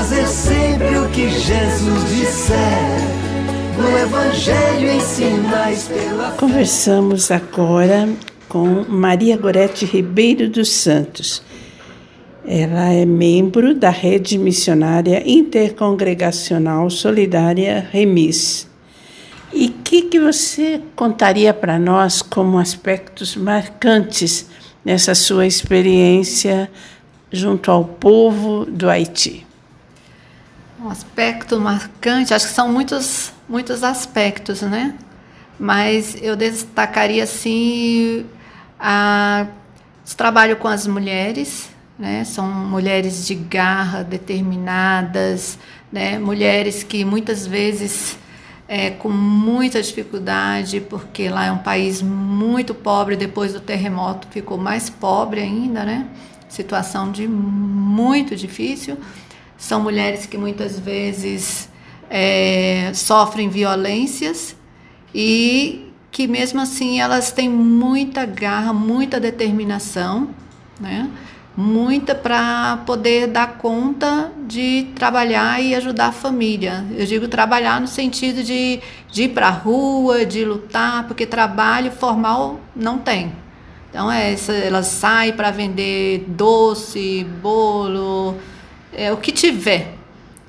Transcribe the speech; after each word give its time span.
fazer 0.00 0.26
sempre 0.26 0.96
o 0.96 1.10
que 1.10 1.28
Jesus 1.28 2.08
disser. 2.08 2.56
No 3.76 3.98
Evangelho 3.98 4.92
ensinais 4.92 5.88
pela 5.88 6.30
Conversamos 6.32 7.30
agora 7.30 8.08
com 8.48 8.86
Maria 8.88 9.36
Gorete 9.36 9.84
Ribeiro 9.84 10.48
dos 10.48 10.70
Santos. 10.70 11.42
Ela 12.46 12.94
é 12.94 13.04
membro 13.04 13.74
da 13.74 13.90
Rede 13.90 14.38
Missionária 14.38 15.22
Intercongregacional 15.26 16.88
Solidária 16.88 17.86
Remis. 17.92 18.66
E 19.52 19.66
o 19.66 19.82
que, 19.84 20.02
que 20.02 20.18
você 20.18 20.80
contaria 20.96 21.52
para 21.52 21.78
nós 21.78 22.22
como 22.22 22.58
aspectos 22.58 23.36
marcantes 23.36 24.46
nessa 24.82 25.14
sua 25.14 25.46
experiência 25.46 26.70
junto 27.30 27.70
ao 27.70 27.84
povo 27.84 28.64
do 28.64 28.88
Haiti? 28.88 29.49
Um 30.82 30.88
aspecto 30.88 31.60
marcante, 31.60 32.32
acho 32.32 32.48
que 32.48 32.54
são 32.54 32.72
muitos, 32.72 33.34
muitos 33.46 33.84
aspectos, 33.84 34.62
né? 34.62 34.94
Mas 35.58 36.16
eu 36.22 36.34
destacaria 36.34 37.22
assim 37.22 38.24
a, 38.78 39.46
o 40.10 40.16
trabalho 40.16 40.56
com 40.56 40.68
as 40.68 40.86
mulheres, 40.86 41.68
né? 41.98 42.24
São 42.24 42.46
mulheres 42.50 43.26
de 43.26 43.34
garra, 43.34 44.02
determinadas, 44.02 45.58
né? 45.92 46.18
Mulheres 46.18 46.82
que 46.82 47.04
muitas 47.04 47.46
vezes 47.46 48.16
é, 48.66 48.88
com 48.88 49.10
muita 49.10 49.82
dificuldade, 49.82 50.80
porque 50.80 51.28
lá 51.28 51.44
é 51.44 51.52
um 51.52 51.58
país 51.58 52.00
muito 52.00 52.74
pobre, 52.74 53.16
depois 53.16 53.52
do 53.52 53.60
terremoto 53.60 54.28
ficou 54.30 54.56
mais 54.56 54.88
pobre 54.88 55.42
ainda, 55.42 55.84
né? 55.84 56.06
Situação 56.48 57.12
de 57.12 57.28
muito 57.28 58.34
difícil. 58.34 58.96
São 59.60 59.78
mulheres 59.78 60.24
que 60.24 60.38
muitas 60.38 60.80
vezes 60.80 61.68
é, 62.08 62.90
sofrem 62.94 63.50
violências 63.50 64.56
e 65.14 65.92
que 66.10 66.26
mesmo 66.26 66.62
assim 66.62 66.98
elas 66.98 67.30
têm 67.30 67.46
muita 67.46 68.24
garra, 68.24 68.72
muita 68.72 69.20
determinação, 69.20 70.30
né? 70.80 71.10
muita 71.54 72.14
para 72.14 72.78
poder 72.86 73.26
dar 73.26 73.58
conta 73.58 74.32
de 74.46 74.86
trabalhar 74.94 75.62
e 75.62 75.74
ajudar 75.74 76.06
a 76.06 76.12
família. 76.12 76.82
Eu 76.96 77.04
digo 77.04 77.28
trabalhar 77.28 77.82
no 77.82 77.86
sentido 77.86 78.42
de, 78.42 78.80
de 79.12 79.24
ir 79.24 79.28
para 79.28 79.48
a 79.48 79.50
rua, 79.50 80.24
de 80.24 80.42
lutar, 80.42 81.06
porque 81.06 81.26
trabalho 81.26 81.92
formal 81.92 82.58
não 82.74 82.96
tem. 82.96 83.30
Então 83.90 84.10
é 84.10 84.34
elas 84.64 84.86
saem 84.86 85.34
para 85.34 85.50
vender 85.50 86.24
doce, 86.28 87.26
bolo, 87.42 88.38
é, 88.92 89.12
o 89.12 89.16
que 89.16 89.32
tiver, 89.32 89.94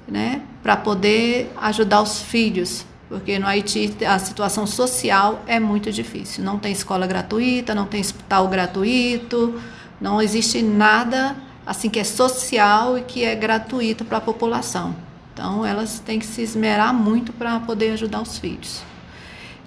né, 0.08 0.42
para 0.61 0.75
poder 0.78 1.52
ajudar 1.61 2.02
os 2.02 2.22
filhos, 2.22 2.86
porque 3.09 3.38
no 3.39 3.48
Haiti 3.48 3.94
a 4.06 4.17
situação 4.20 4.66
social 4.66 5.44
é 5.48 5.59
muito 5.59 5.92
difícil. 5.92 6.44
Não 6.44 6.58
tem 6.58 6.72
escola 6.72 7.06
gratuita, 7.06 7.75
não 7.75 7.86
tem 7.86 8.00
hospital 8.00 8.48
gratuito 8.48 9.59
não 10.02 10.20
existe 10.20 10.64
nada 10.64 11.36
assim 11.64 11.88
que 11.88 12.00
é 12.00 12.03
social 12.03 12.98
e 12.98 13.03
que 13.03 13.23
é 13.23 13.36
gratuito 13.36 14.03
para 14.03 14.17
a 14.17 14.22
população. 14.22 14.95
Então 15.31 15.64
elas 15.64 16.00
têm 16.00 16.17
que 16.17 16.26
se 16.26 16.42
esmerar 16.42 16.92
muito 16.92 17.31
para 17.31 17.59
poder 17.59 17.92
ajudar 17.92 18.22
os 18.22 18.39
filhos. 18.39 18.81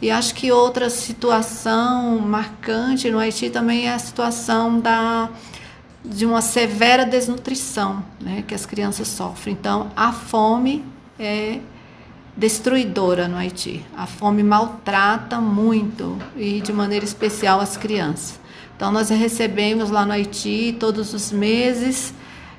E 0.03 0.11
acho 0.11 0.35
que 0.35 0.51
outra 0.51 0.91
situação 0.91 2.19
marcante 2.19 3.09
no 3.11 3.19
Haiti 3.19 3.49
também 3.49 3.87
é 3.87 3.95
a 3.95 3.99
situação 3.99 4.81
da 4.81 5.31
de 6.05 6.27
uma 6.27 6.43
severa 6.43 7.05
desnutrição, 7.07 8.05
né, 8.21 8.45
que 8.47 8.55
as 8.55 8.67
crianças 8.67 9.09
sofrem. 9.09 9.57
Então, 9.59 9.91
a 9.97 10.13
fome 10.13 10.85
é 11.19 11.61
destruidora 12.37 13.27
no 13.27 13.37
Haiti. 13.37 13.85
A 13.97 14.07
fome 14.07 14.43
maltrata 14.43 15.41
muito 15.41 16.19
e 16.37 16.61
de 16.61 16.73
maneira 16.73 17.05
especial 17.05 17.61
as 17.61 17.77
crianças. 17.77 18.39
Então, 18.77 18.93
nós 18.93 19.09
recebemos 19.09 19.91
lá 19.91 20.05
no 20.05 20.13
Haiti, 20.13 20.77
todos 20.79 21.15
os 21.15 21.31
meses, 21.31 22.13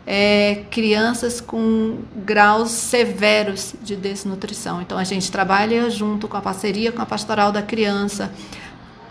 é, 0.07 0.63
crianças 0.71 1.41
com 1.41 1.99
graus 2.15 2.71
severos 2.71 3.75
de 3.81 3.95
desnutrição. 3.95 4.81
Então, 4.81 4.97
a 4.97 5.03
gente 5.03 5.29
trabalha 5.31 5.89
junto 5.89 6.27
com 6.27 6.37
a 6.37 6.41
parceria 6.41 6.91
com 6.91 7.01
a 7.01 7.05
Pastoral 7.05 7.51
da 7.51 7.61
Criança, 7.61 8.31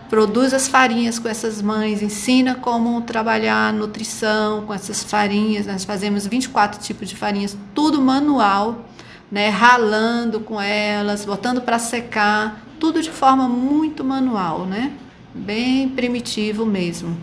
produz 0.09 0.53
as 0.53 0.67
farinhas 0.67 1.19
com 1.19 1.27
essas 1.27 1.61
mães, 1.61 2.01
ensina 2.01 2.55
como 2.55 3.01
trabalhar 3.01 3.73
nutrição 3.73 4.65
com 4.65 4.73
essas 4.73 5.03
farinhas. 5.03 5.65
Nós 5.65 5.83
fazemos 5.83 6.27
24 6.27 6.81
tipos 6.81 7.09
de 7.09 7.15
farinhas, 7.15 7.57
tudo 7.73 8.01
manual, 8.01 8.85
né, 9.31 9.49
ralando 9.49 10.39
com 10.39 10.61
elas, 10.61 11.25
botando 11.25 11.61
para 11.61 11.79
secar, 11.79 12.63
tudo 12.79 13.01
de 13.01 13.09
forma 13.09 13.47
muito 13.47 14.03
manual, 14.03 14.65
né? 14.65 14.91
bem 15.35 15.89
primitivo 15.89 16.65
mesmo. 16.65 17.17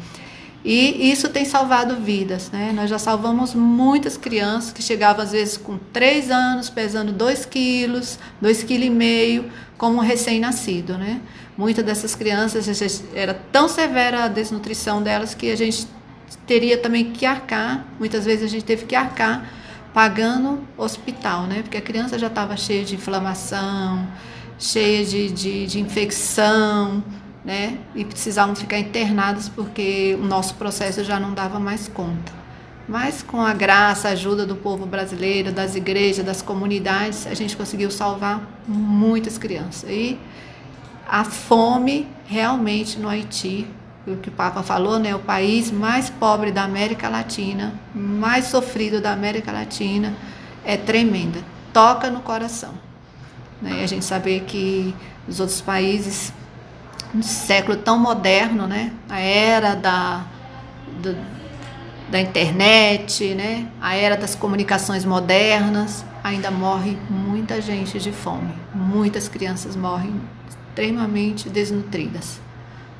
E 0.65 1.11
isso 1.11 1.29
tem 1.29 1.45
salvado 1.45 1.97
vidas, 1.97 2.51
né? 2.53 2.73
Nós 2.73 2.89
já 2.89 2.99
salvamos 2.99 3.53
muitas 3.53 4.17
crianças 4.17 4.73
que 4.73 4.81
chegavam 4.81 5.25
às 5.25 5.33
vezes 5.33 5.57
com 5.57 5.77
3 5.93 6.31
anos, 6.31 6.71
pesando 6.71 7.11
2 7.11 7.47
quilos, 7.47 8.17
2,5 8.41 9.41
kg, 9.43 9.51
como 9.77 9.97
um 9.97 10.01
recém-nascido, 10.01 10.97
né? 10.97 11.21
Muitas 11.57 11.85
dessas 11.85 12.15
crianças 12.15 13.05
era 13.15 13.35
tão 13.53 13.69
severa 13.69 14.25
a 14.25 14.29
desnutrição 14.29 15.03
delas 15.03 15.35
que 15.35 15.51
a 15.51 15.57
gente 15.57 15.87
teria 16.47 16.79
também 16.79 17.13
que 17.13 17.27
arcar, 17.27 17.87
muitas 17.99 18.25
vezes 18.25 18.45
a 18.45 18.49
gente 18.49 18.65
teve 18.65 18.87
que 18.87 18.95
arcar 18.95 19.47
pagando 19.93 20.61
hospital, 20.77 21.43
né? 21.43 21.63
Porque 21.63 21.77
a 21.77 21.81
criança 21.81 22.19
já 22.19 22.29
estava 22.29 22.57
cheia 22.57 22.85
de 22.85 22.95
inflamação, 22.95 24.07
cheia 24.59 25.05
de, 25.05 25.31
de, 25.31 25.67
de 25.67 25.81
infecção, 25.81 27.05
né? 27.45 27.79
E 27.95 28.05
precisavam 28.05 28.55
ficar 28.55 28.79
internados 28.79 29.49
porque 29.49 30.17
o 30.21 30.25
nosso 30.25 30.55
processo 30.55 31.05
já 31.05 31.21
não 31.21 31.35
dava 31.35 31.59
mais 31.61 31.89
conta. 31.89 32.33
Mas 32.89 33.23
com 33.23 33.41
a 33.41 33.53
graça, 33.53 34.09
a 34.09 34.13
ajuda 34.13 34.45
do 34.45 34.57
povo 34.57 34.87
brasileiro, 34.87 35.53
das 35.53 35.77
igrejas, 35.77 36.25
das 36.25 36.43
comunidades, 36.43 37.27
a 37.27 37.35
gente 37.35 37.57
conseguiu 37.57 37.91
salvar 37.91 38.43
muitas 38.67 39.39
crianças. 39.39 39.89
E 39.89 40.19
a 41.13 41.25
fome 41.25 42.09
realmente 42.25 42.99
no 42.99 43.07
Haiti, 43.07 43.69
o 44.07 44.17
que 44.17 44.31
o 44.31 44.33
Papa 44.33 44.63
falou, 44.63 44.99
né, 44.99 45.15
o 45.15 45.19
país 45.19 45.71
mais 45.71 46.09
pobre 46.09 46.51
da 46.51 46.63
América 46.65 47.07
Latina, 47.07 47.75
mais 47.95 48.47
sofrido 48.47 48.99
da 48.99 49.13
América 49.13 49.53
Latina, 49.53 50.17
é 50.65 50.75
tremenda. 50.75 51.41
Toca 51.71 52.11
no 52.11 52.21
coração. 52.21 52.73
Né? 53.61 53.83
A 53.83 53.87
gente 53.87 54.07
saber 54.07 54.45
que 54.45 54.95
os 55.29 55.39
outros 55.39 55.61
países 55.61 56.33
um 57.15 57.23
século 57.23 57.77
tão 57.77 57.99
moderno, 57.99 58.67
né? 58.67 58.91
A 59.07 59.21
era 59.21 59.75
da, 59.75 60.25
do, 61.03 61.15
da 62.11 62.19
internet, 62.19 63.35
né? 63.35 63.69
A 63.83 63.95
era 63.95 64.17
das 64.17 64.35
comunicações 64.35 65.05
modernas, 65.05 66.07
ainda 66.25 66.51
morre 66.51 66.97
muita 67.11 67.61
gente 67.61 67.99
de 67.99 68.11
fome. 68.11 68.55
Muitas 68.75 69.29
crianças 69.29 69.77
morrem 69.77 70.19
extremamente 70.73 71.51
desnutridas, 71.51 72.41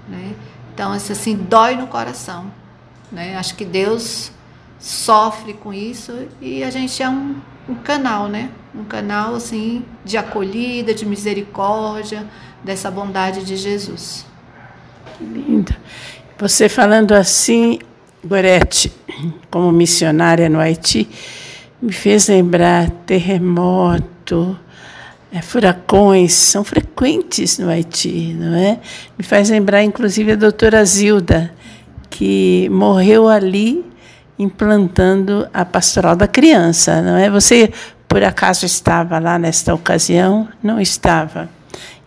né? 0.09 0.35
Então, 0.75 0.95
isso 0.95 1.13
assim 1.13 1.35
dói 1.35 1.75
no 1.75 1.87
coração, 1.87 2.53
né? 3.11 3.37
Acho 3.37 3.55
que 3.55 3.65
Deus 3.65 4.31
sofre 4.79 5.55
com 5.55 5.73
isso 5.73 6.29
e 6.41 6.63
a 6.63 6.71
gente 6.71 7.03
é 7.03 7.09
um, 7.09 7.37
um 7.69 7.75
canal, 7.75 8.29
né? 8.29 8.51
Um 8.75 8.85
canal 8.85 9.35
assim 9.35 9.85
de 10.05 10.17
acolhida, 10.19 10.93
de 10.93 11.07
misericórdia, 11.07 12.27
dessa 12.63 12.91
bondade 12.91 13.45
de 13.45 13.57
Jesus. 13.57 14.27
Que 15.17 15.25
lindo. 15.25 15.75
Você 16.39 16.69
falando 16.69 17.13
assim, 17.13 17.79
Gorete, 18.25 18.93
como 19.51 19.71
missionária 19.73 20.49
no 20.49 20.59
Haiti, 20.59 21.09
me 21.81 21.93
fez 21.93 22.29
lembrar 22.29 22.91
terremoto, 23.07 24.59
é, 25.33 25.41
furacões, 25.41 26.35
são 26.35 26.63
frequentes 26.63 27.59
no 27.59 27.71
Haiti, 27.71 28.37
não 28.39 28.55
é? 28.55 28.79
Me 29.17 29.25
faz 29.25 29.49
lembrar, 29.49 29.83
inclusive, 29.83 30.33
a 30.33 30.37
doutora 30.37 30.85
Zilda, 30.85 31.55
que 32.11 32.69
morreu 32.71 33.29
ali 33.29 33.83
implantando 34.39 35.49
a 35.53 35.65
pastoral 35.65 36.15
da 36.15 36.29
criança, 36.29 37.01
não 37.01 37.17
é? 37.17 37.31
Você, 37.31 37.73
por 38.07 38.23
acaso, 38.23 38.67
estava 38.67 39.19
lá 39.19 39.39
nesta 39.39 39.75
ocasião? 39.75 40.49
Não 40.63 40.79
estava. 40.79 41.49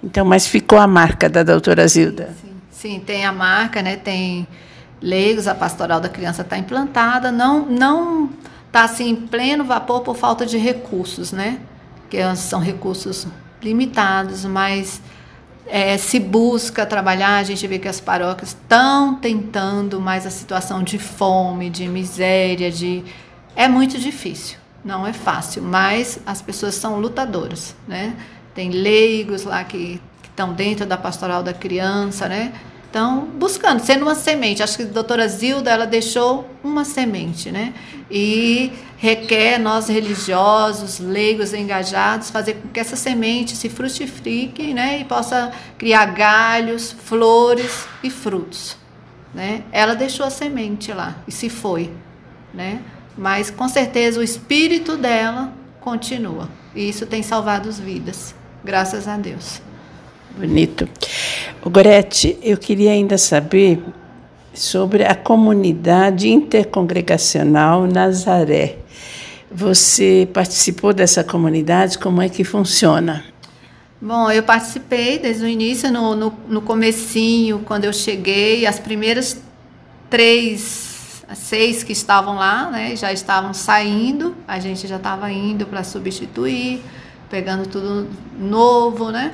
Então, 0.03 0.23
mas 0.23 0.45
ficou 0.45 0.77
a 0.77 0.85
marca 0.85 1.27
da 1.27 1.41
doutora 1.41 1.87
Zilda. 1.87 2.29
Sim, 2.39 2.51
sim 2.69 2.99
tem 2.99 3.25
a 3.25 3.31
marca, 3.31 3.81
né? 3.81 3.95
Tem 3.95 4.47
leigos, 5.01 5.47
a 5.47 5.55
pastoral 5.55 5.99
da 5.99 6.09
criança 6.09 6.43
está 6.43 6.59
implantada, 6.59 7.31
não 7.31 7.65
não 7.65 8.29
está 8.67 8.83
assim 8.83 9.09
em 9.09 9.15
pleno 9.15 9.63
vapor 9.63 10.01
por 10.01 10.15
falta 10.15 10.45
de 10.45 10.57
recursos, 10.57 11.31
né? 11.31 11.59
Que 12.09 12.17
são 12.35 12.59
recursos 12.59 13.27
limitados, 13.61 14.45
mas 14.45 15.01
é, 15.67 15.97
se 15.97 16.19
busca 16.19 16.85
trabalhar, 16.85 17.37
a 17.37 17.43
gente 17.43 17.65
vê 17.67 17.79
que 17.79 17.87
as 17.87 17.99
paróquias 17.99 18.49
estão 18.49 19.15
tentando, 19.15 19.99
mas 19.99 20.25
a 20.25 20.29
situação 20.29 20.83
de 20.83 20.99
fome, 20.99 21.69
de 21.69 21.87
miséria, 21.87 22.71
de 22.71 23.03
é 23.55 23.67
muito 23.67 23.97
difícil, 23.97 24.57
Não 24.83 25.07
é 25.07 25.13
fácil, 25.13 25.63
mas 25.63 26.19
as 26.25 26.41
pessoas 26.41 26.75
são 26.75 26.99
lutadoras, 26.99 27.75
né? 27.87 28.15
Tem 28.53 28.69
leigos 28.69 29.43
lá 29.43 29.63
que 29.63 29.99
estão 30.23 30.53
dentro 30.53 30.85
da 30.85 30.97
pastoral 30.97 31.41
da 31.41 31.53
criança, 31.53 32.27
né? 32.27 32.53
Então, 32.95 33.27
buscando, 33.37 33.81
sendo 33.81 34.03
uma 34.03 34.15
semente. 34.15 34.63
Acho 34.63 34.77
que 34.77 34.83
a 34.83 34.85
doutora 34.85 35.27
Zilda, 35.27 35.69
ela 35.69 35.85
deixou 35.85 36.49
uma 36.63 36.85
semente, 36.85 37.51
né? 37.51 37.73
E 38.09 38.71
requer 38.95 39.59
nós 39.59 39.89
religiosos, 39.89 40.99
leigos, 40.99 41.53
engajados, 41.53 42.29
fazer 42.29 42.53
com 42.53 42.69
que 42.69 42.79
essa 42.79 42.95
semente 42.95 43.53
se 43.53 43.67
frutifique, 43.67 44.73
né? 44.73 45.01
E 45.01 45.03
possa 45.03 45.51
criar 45.77 46.05
galhos, 46.05 46.93
flores 47.03 47.85
e 48.01 48.09
frutos, 48.09 48.77
né? 49.33 49.63
Ela 49.73 49.93
deixou 49.93 50.25
a 50.25 50.29
semente 50.29 50.93
lá 50.93 51.17
e 51.27 51.33
se 51.33 51.49
foi, 51.49 51.91
né? 52.53 52.79
Mas 53.17 53.51
com 53.51 53.67
certeza 53.67 54.21
o 54.21 54.23
espírito 54.23 54.95
dela 54.95 55.51
continua. 55.81 56.47
E 56.73 56.87
isso 56.87 57.05
tem 57.05 57.21
salvado 57.21 57.67
as 57.67 57.77
vidas. 57.77 58.33
Graças 58.63 59.05
a 59.05 59.17
Deus. 59.17 59.61
Bonito. 60.37 60.87
Gorete, 61.67 62.37
eu 62.43 62.57
queria 62.57 62.91
ainda 62.91 63.17
saber 63.17 63.83
sobre 64.53 65.03
a 65.03 65.15
comunidade 65.15 66.29
intercongregacional 66.29 67.87
Nazaré. 67.87 68.77
Você 69.51 70.29
participou 70.31 70.93
dessa 70.93 71.23
comunidade? 71.23 71.97
Como 71.97 72.21
é 72.21 72.29
que 72.29 72.43
funciona? 72.43 73.25
Bom, 73.99 74.29
eu 74.29 74.43
participei 74.43 75.17
desde 75.17 75.43
o 75.43 75.47
início, 75.47 75.91
no, 75.91 76.15
no, 76.15 76.33
no 76.47 76.61
comecinho, 76.61 77.59
quando 77.65 77.85
eu 77.85 77.93
cheguei, 77.93 78.67
as 78.67 78.79
primeiras 78.79 79.41
três, 80.07 81.25
seis 81.33 81.81
que 81.81 81.93
estavam 81.93 82.35
lá, 82.35 82.69
né, 82.69 82.95
já 82.95 83.11
estavam 83.11 83.55
saindo, 83.55 84.35
a 84.47 84.59
gente 84.59 84.85
já 84.85 84.97
estava 84.97 85.31
indo 85.31 85.65
para 85.65 85.83
substituir, 85.83 86.83
pegando 87.27 87.67
tudo 87.67 88.07
novo, 88.37 89.09
né? 89.09 89.33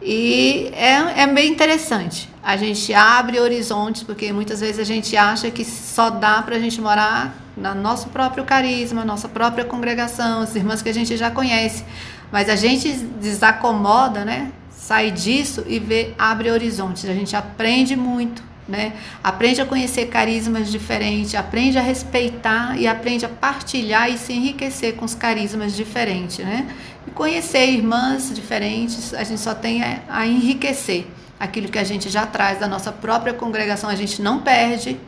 E 0.00 0.70
é, 0.74 1.22
é 1.22 1.26
bem 1.26 1.50
interessante. 1.50 2.28
A 2.42 2.56
gente 2.56 2.94
abre 2.94 3.40
horizontes, 3.40 4.02
porque 4.02 4.32
muitas 4.32 4.60
vezes 4.60 4.78
a 4.78 4.84
gente 4.84 5.16
acha 5.16 5.50
que 5.50 5.64
só 5.64 6.08
dá 6.08 6.40
para 6.42 6.56
a 6.56 6.58
gente 6.58 6.80
morar 6.80 7.34
no 7.56 7.74
nosso 7.74 8.08
próprio 8.08 8.44
carisma, 8.44 9.04
nossa 9.04 9.28
própria 9.28 9.64
congregação, 9.64 10.42
as 10.42 10.54
irmãs 10.54 10.80
que 10.80 10.88
a 10.88 10.94
gente 10.94 11.16
já 11.16 11.30
conhece. 11.30 11.84
Mas 12.30 12.48
a 12.48 12.56
gente 12.56 12.92
desacomoda, 12.92 14.24
né? 14.24 14.52
Sai 14.70 15.10
disso 15.10 15.64
e 15.66 15.78
vê, 15.78 16.14
abre 16.18 16.50
horizontes. 16.50 17.04
A 17.04 17.14
gente 17.14 17.34
aprende 17.34 17.96
muito, 17.96 18.42
né? 18.68 18.92
Aprende 19.24 19.62
a 19.62 19.66
conhecer 19.66 20.06
carismas 20.06 20.70
diferentes, 20.70 21.34
aprende 21.34 21.78
a 21.78 21.82
respeitar 21.82 22.78
e 22.78 22.86
aprende 22.86 23.24
a 23.24 23.28
partilhar 23.28 24.10
e 24.10 24.18
se 24.18 24.34
enriquecer 24.34 24.94
com 24.94 25.06
os 25.06 25.14
carismas 25.14 25.74
diferentes, 25.74 26.38
né? 26.44 26.68
E 27.06 27.10
conhecer 27.10 27.66
irmãs 27.66 28.32
diferentes, 28.34 29.14
a 29.14 29.24
gente 29.24 29.40
só 29.40 29.54
tem 29.54 29.82
a 30.08 30.26
enriquecer 30.26 31.06
aquilo 31.40 31.68
que 31.68 31.78
a 31.78 31.84
gente 31.84 32.10
já 32.10 32.26
traz 32.26 32.58
da 32.58 32.68
nossa 32.68 32.92
própria 32.92 33.32
congregação, 33.32 33.88
a 33.88 33.94
gente 33.94 34.20
não 34.20 34.40
perde. 34.40 34.98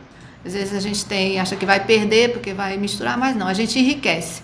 Às 0.43 0.53
vezes 0.53 0.73
a 0.73 0.79
gente 0.79 1.05
tem, 1.05 1.39
acha 1.39 1.55
que 1.55 1.65
vai 1.65 1.79
perder 1.85 2.31
porque 2.31 2.51
vai 2.53 2.75
misturar, 2.77 3.15
mas 3.15 3.35
não, 3.35 3.47
a 3.47 3.53
gente 3.53 3.77
enriquece. 3.77 4.41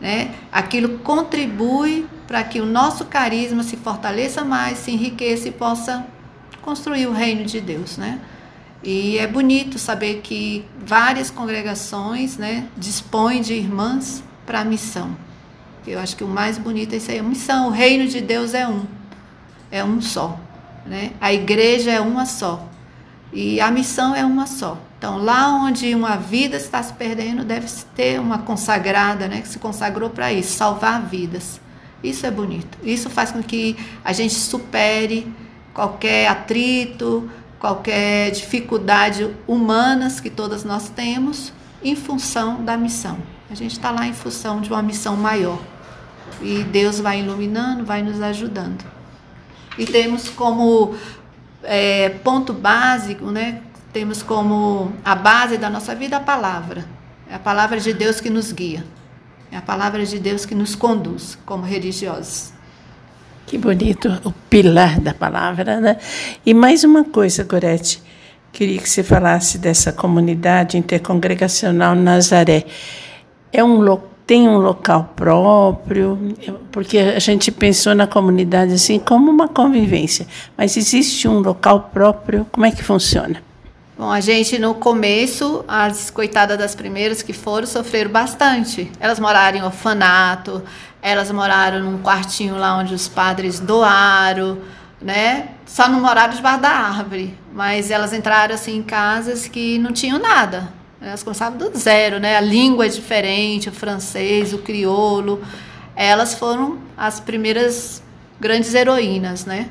Né? 0.00 0.34
Aquilo 0.50 0.98
contribui 0.98 2.06
para 2.26 2.42
que 2.42 2.60
o 2.60 2.66
nosso 2.66 3.04
carisma 3.04 3.62
se 3.62 3.76
fortaleça 3.76 4.44
mais, 4.44 4.78
se 4.78 4.90
enriqueça 4.90 5.46
e 5.46 5.52
possa 5.52 6.04
construir 6.58 7.06
o 7.06 7.12
reino 7.12 7.44
de 7.44 7.60
Deus, 7.60 7.96
né? 7.96 8.20
E 8.82 9.16
é 9.18 9.26
bonito 9.26 9.78
saber 9.78 10.20
que 10.22 10.64
várias 10.84 11.30
congregações, 11.30 12.36
né, 12.36 12.66
dispõem 12.76 13.40
de 13.40 13.54
irmãs 13.54 14.24
para 14.44 14.60
a 14.60 14.64
missão. 14.64 15.16
Eu 15.86 16.00
acho 16.00 16.16
que 16.16 16.24
o 16.24 16.28
mais 16.28 16.58
bonito 16.58 16.92
é 16.92 16.96
isso 16.96 17.10
aí, 17.10 17.18
a 17.18 17.22
missão. 17.22 17.68
O 17.68 17.70
reino 17.70 18.08
de 18.08 18.20
Deus 18.20 18.54
é 18.54 18.66
um, 18.66 18.84
é 19.70 19.84
um 19.84 20.00
só. 20.00 20.38
Né? 20.84 21.12
A 21.20 21.32
igreja 21.32 21.92
é 21.92 22.00
uma 22.00 22.26
só. 22.26 22.68
E 23.32 23.60
a 23.60 23.70
missão 23.70 24.14
é 24.14 24.24
uma 24.24 24.46
só. 24.46 24.78
Então, 24.98 25.18
lá 25.18 25.48
onde 25.48 25.94
uma 25.94 26.16
vida 26.16 26.56
está 26.56 26.82
se 26.82 26.92
perdendo, 26.92 27.44
deve 27.44 27.66
ter 27.94 28.20
uma 28.20 28.38
consagrada, 28.38 29.26
né, 29.26 29.40
que 29.40 29.48
se 29.48 29.58
consagrou 29.58 30.10
para 30.10 30.32
isso, 30.32 30.56
salvar 30.56 31.02
vidas. 31.02 31.60
Isso 32.02 32.26
é 32.26 32.30
bonito. 32.30 32.78
Isso 32.84 33.08
faz 33.08 33.32
com 33.32 33.42
que 33.42 33.76
a 34.04 34.12
gente 34.12 34.34
supere 34.34 35.32
qualquer 35.72 36.28
atrito, 36.28 37.30
qualquer 37.58 38.30
dificuldade 38.30 39.30
humanas 39.46 40.20
que 40.20 40.28
todas 40.28 40.64
nós 40.64 40.88
temos 40.88 41.52
em 41.82 41.96
função 41.96 42.64
da 42.64 42.76
missão. 42.76 43.18
A 43.50 43.54
gente 43.54 43.72
está 43.72 43.90
lá 43.90 44.06
em 44.06 44.12
função 44.12 44.60
de 44.60 44.70
uma 44.70 44.82
missão 44.82 45.16
maior. 45.16 45.60
E 46.40 46.64
Deus 46.64 46.98
vai 46.98 47.20
iluminando, 47.20 47.84
vai 47.84 48.02
nos 48.02 48.20
ajudando. 48.20 48.84
E 49.78 49.84
temos 49.86 50.28
como 50.28 50.94
é, 51.62 52.08
ponto 52.08 52.52
básico, 52.52 53.26
né? 53.26 53.62
Temos 53.92 54.22
como 54.22 54.92
a 55.04 55.14
base 55.14 55.58
da 55.58 55.68
nossa 55.68 55.94
vida 55.94 56.16
a 56.16 56.20
palavra. 56.20 56.84
É 57.28 57.34
a 57.34 57.38
palavra 57.38 57.78
de 57.78 57.92
Deus 57.92 58.20
que 58.20 58.30
nos 58.30 58.52
guia. 58.52 58.84
É 59.50 59.56
a 59.56 59.62
palavra 59.62 60.04
de 60.04 60.18
Deus 60.18 60.46
que 60.46 60.54
nos 60.54 60.74
conduz 60.74 61.38
como 61.44 61.62
religiosos. 61.64 62.52
Que 63.46 63.58
bonito, 63.58 64.08
o 64.24 64.32
pilar 64.32 65.00
da 65.00 65.12
palavra, 65.12 65.80
né? 65.80 65.98
E 66.44 66.54
mais 66.54 66.84
uma 66.84 67.04
coisa, 67.04 67.44
Gorete, 67.44 68.02
queria 68.52 68.78
que 68.78 68.88
você 68.88 69.02
falasse 69.02 69.58
dessa 69.58 69.92
comunidade 69.92 70.78
intercongregacional 70.78 71.94
Nazaré. 71.94 72.64
É 73.52 73.62
um 73.62 73.80
local 73.80 74.12
tem 74.26 74.48
um 74.48 74.56
local 74.56 75.12
próprio, 75.16 76.34
porque 76.70 76.96
a 76.96 77.18
gente 77.18 77.50
pensou 77.50 77.94
na 77.94 78.06
comunidade 78.06 78.72
assim 78.72 78.98
como 78.98 79.30
uma 79.30 79.48
convivência, 79.48 80.26
mas 80.56 80.76
existe 80.76 81.26
um 81.26 81.40
local 81.40 81.90
próprio, 81.92 82.46
como 82.50 82.64
é 82.64 82.70
que 82.70 82.82
funciona? 82.82 83.42
Bom, 83.98 84.10
a 84.10 84.20
gente 84.20 84.58
no 84.58 84.74
começo, 84.74 85.64
as 85.68 86.10
coitadas 86.10 86.56
das 86.56 86.74
primeiras 86.74 87.20
que 87.20 87.32
foram 87.32 87.66
sofreram 87.66 88.10
bastante. 88.10 88.90
Elas 88.98 89.20
moraram 89.20 89.58
em 89.58 89.62
orfanato, 89.62 90.62
elas 91.02 91.30
moraram 91.32 91.80
num 91.80 91.98
quartinho 91.98 92.56
lá 92.56 92.78
onde 92.78 92.94
os 92.94 93.08
padres 93.08 93.58
doaram, 93.58 94.58
né? 95.00 95.48
Só 95.66 95.88
não 95.88 96.00
moraram 96.00 96.32
debaixo 96.32 96.60
da 96.60 96.70
árvore, 96.70 97.36
mas 97.52 97.90
elas 97.90 98.12
entraram 98.12 98.54
assim 98.54 98.76
em 98.76 98.82
casas 98.82 99.48
que 99.48 99.78
não 99.78 99.92
tinham 99.92 100.20
nada. 100.20 100.72
Elas 101.00 101.24
começavam 101.24 101.58
do 101.58 101.76
zero, 101.76 102.20
né? 102.20 102.36
A 102.36 102.40
língua 102.40 102.86
é 102.86 102.88
diferente, 102.88 103.68
o 103.68 103.72
francês, 103.72 104.54
o 104.54 104.58
crioulo. 104.58 105.42
Elas 105.96 106.34
foram 106.34 106.78
as 106.96 107.18
primeiras 107.18 108.00
grandes 108.38 108.72
heroínas, 108.72 109.44
né? 109.44 109.68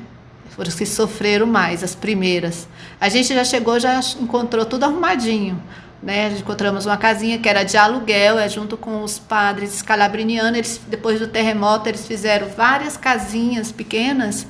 Foram 0.50 0.68
as 0.68 0.74
que 0.74 0.84
sofreram 0.84 1.46
mais, 1.46 1.82
as 1.82 1.94
primeiras. 1.94 2.68
A 3.00 3.08
gente 3.08 3.34
já 3.34 3.42
chegou, 3.42 3.80
já 3.80 3.98
encontrou 4.20 4.66
tudo 4.66 4.84
arrumadinho. 4.84 5.62
Né? 6.02 6.30
Encontramos 6.38 6.84
uma 6.84 6.96
casinha 6.96 7.38
que 7.38 7.48
era 7.48 7.62
de 7.62 7.76
aluguel, 7.76 8.38
é 8.38 8.48
junto 8.48 8.76
com 8.76 9.02
os 9.02 9.18
padres 9.18 9.82
calabrinianos. 9.82 10.58
Eles, 10.58 10.80
depois 10.88 11.20
do 11.20 11.28
terremoto, 11.28 11.88
eles 11.88 12.06
fizeram 12.06 12.48
várias 12.48 12.96
casinhas 12.96 13.70
pequenas, 13.70 14.46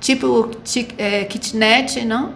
tipo 0.00 0.50
é, 0.98 1.24
kitnet, 1.24 2.04
não? 2.04 2.34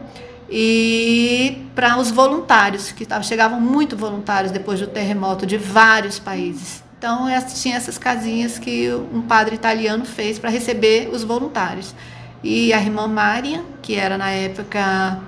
e 0.48 1.66
para 1.74 1.98
os 1.98 2.10
voluntários, 2.10 2.92
que 2.92 3.06
chegavam 3.22 3.60
muito 3.60 3.96
voluntários 3.96 4.52
depois 4.52 4.78
do 4.78 4.86
terremoto 4.86 5.46
de 5.46 5.56
vários 5.56 6.18
países. 6.18 6.82
Então, 6.98 7.26
tinha 7.60 7.76
essas 7.76 7.98
casinhas 7.98 8.58
que 8.58 8.88
um 9.12 9.20
padre 9.22 9.56
italiano 9.56 10.04
fez 10.04 10.38
para 10.38 10.50
receber 10.50 11.10
os 11.12 11.22
voluntários. 11.22 11.94
E 12.42 12.72
a 12.72 12.80
irmã 12.80 13.06
Maria, 13.06 13.62
que 13.82 13.96
era 13.96 14.16
na 14.16 14.30
época 14.30 15.20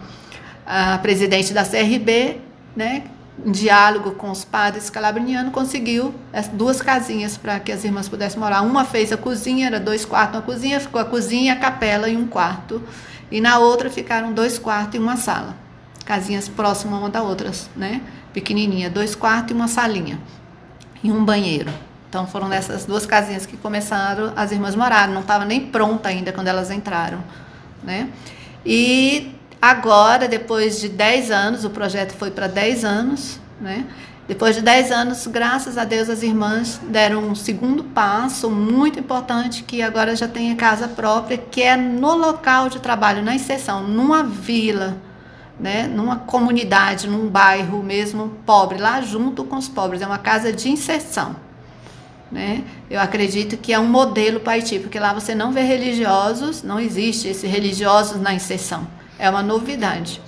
a 0.64 0.98
presidente 0.98 1.52
da 1.52 1.64
CRB, 1.64 2.40
né, 2.76 3.04
em 3.45 3.50
diálogo 3.50 4.12
com 4.12 4.30
os 4.30 4.45
padres 4.45 4.88
calabrinianos, 4.88 5.52
conseguiu 5.52 6.14
as 6.33 6.49
duas 6.49 6.80
casinhas 6.80 7.37
para 7.37 7.59
que 7.61 7.73
as 7.73 7.85
irmãs 7.85 8.09
pudessem 8.09 8.38
morar. 8.38 8.62
Uma 8.62 8.85
fez 8.85 9.12
a 9.12 9.16
cozinha, 9.16 9.66
era 9.66 9.80
dois 9.80 10.04
quartos 10.04 10.37
na 10.37 10.42
cozinha, 10.42 10.80
ficou 10.80 11.00
a 11.00 11.04
cozinha, 11.04 11.52
a 11.54 11.56
capela 11.56 12.09
e 12.09 12.16
um 12.16 12.26
quarto. 12.26 12.83
E 13.30 13.40
na 13.40 13.59
outra 13.59 13.90
ficaram 13.90 14.33
dois 14.33 14.59
quartos 14.59 14.95
e 14.95 14.99
uma 14.99 15.16
sala. 15.16 15.56
Casinhas 16.04 16.49
próximas 16.49 16.99
uma 16.99 17.11
da 17.11 17.23
outra, 17.23 17.50
né? 17.75 18.00
Pequenininha, 18.33 18.88
dois 18.88 19.14
quartos 19.14 19.50
e 19.50 19.54
uma 19.54 19.68
salinha. 19.68 20.18
E 21.02 21.11
um 21.11 21.25
banheiro. 21.25 21.71
Então 22.09 22.26
foram 22.26 22.49
nessas 22.49 22.87
duas 22.87 23.04
casinhas 23.04 23.45
que 23.45 23.56
começaram 23.56 24.33
as 24.37 24.52
irmãs 24.52 24.75
morar. 24.75 25.09
Não 25.09 25.21
estava 25.21 25.45
nem 25.45 25.66
pronta 25.66 26.09
ainda 26.09 26.33
quando 26.33 26.49
elas 26.49 26.71
entraram, 26.71 27.23
né? 27.83 28.09
E 28.64 29.35
agora, 29.60 30.28
depois 30.28 30.80
de 30.80 30.88
10 30.88 31.30
anos, 31.30 31.64
o 31.64 31.70
projeto 31.70 32.12
foi 32.12 32.30
para 32.30 32.46
10 32.46 32.84
anos, 32.84 33.40
né? 33.60 33.86
Depois 34.28 34.56
de 34.56 34.62
10 34.62 34.90
anos, 34.90 35.25
graças 35.28 35.78
a 35.78 35.84
Deus, 35.84 36.10
as 36.10 36.22
irmãs 36.22 36.80
deram 36.88 37.20
um 37.20 37.34
segundo 37.36 37.84
passo 37.84 38.50
muito 38.50 38.98
importante, 38.98 39.62
que 39.62 39.80
agora 39.82 40.16
já 40.16 40.26
tem 40.26 40.50
a 40.50 40.56
casa 40.56 40.88
própria, 40.88 41.38
que 41.38 41.62
é 41.62 41.76
no 41.76 42.16
local 42.16 42.68
de 42.68 42.80
trabalho, 42.80 43.22
na 43.22 43.36
exceção, 43.36 43.86
numa 43.86 44.25
vila, 44.25 44.96
né, 45.60 45.86
numa 45.86 46.16
comunidade, 46.16 47.08
num 47.08 47.28
bairro 47.28 47.82
mesmo 47.84 48.32
pobre, 48.44 48.78
lá 48.78 49.00
junto 49.00 49.44
com 49.44 49.56
os 49.56 49.68
pobres. 49.68 50.02
É 50.02 50.06
uma 50.06 50.18
casa 50.18 50.52
de 50.52 50.68
inserção. 50.68 51.36
Né? 52.30 52.64
Eu 52.90 53.00
acredito 53.00 53.56
que 53.56 53.72
é 53.72 53.78
um 53.78 53.86
modelo 53.86 54.40
para 54.40 54.54
Haiti, 54.54 54.80
porque 54.80 54.98
lá 54.98 55.12
você 55.12 55.36
não 55.36 55.52
vê 55.52 55.62
religiosos, 55.62 56.64
não 56.64 56.80
existe 56.80 57.28
esse 57.28 57.46
religiosos 57.46 58.20
na 58.20 58.34
inserção. 58.34 58.88
É 59.18 59.28
uma 59.28 59.42
novidade. 59.42 60.20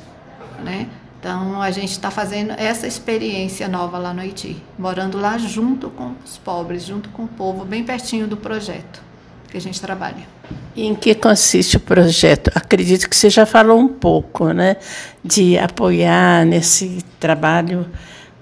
Né? 0.62 0.88
Então 1.20 1.60
a 1.60 1.70
gente 1.70 1.90
está 1.90 2.10
fazendo 2.10 2.52
essa 2.52 2.86
experiência 2.86 3.68
nova 3.68 3.98
lá 3.98 4.14
no 4.14 4.20
Haiti, 4.20 4.56
morando 4.78 5.18
lá 5.18 5.36
junto 5.36 5.90
com 5.90 6.14
os 6.24 6.38
pobres, 6.38 6.84
junto 6.84 7.08
com 7.10 7.24
o 7.24 7.28
povo, 7.28 7.64
bem 7.64 7.84
pertinho 7.84 8.26
do 8.26 8.36
projeto 8.36 9.08
que 9.50 9.56
a 9.56 9.60
gente 9.60 9.80
trabalha. 9.80 10.28
E 10.76 10.86
em 10.86 10.94
que 10.94 11.14
consiste 11.14 11.76
o 11.76 11.80
projeto? 11.80 12.50
Acredito 12.54 13.08
que 13.08 13.16
você 13.16 13.30
já 13.30 13.46
falou 13.46 13.78
um 13.78 13.88
pouco, 13.88 14.52
né, 14.52 14.76
de 15.24 15.58
apoiar 15.58 16.44
nesse 16.44 16.98
trabalho 17.18 17.86